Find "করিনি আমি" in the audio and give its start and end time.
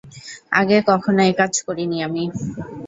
1.65-2.23